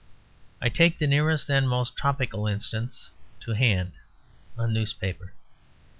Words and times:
I 0.59 0.69
take 0.69 0.97
the 0.97 1.05
nearest 1.05 1.47
and 1.51 1.69
most 1.69 1.95
topical 1.95 2.47
instance 2.47 3.11
to 3.41 3.51
hand 3.53 3.91
a 4.57 4.65
newspaper. 4.67 5.35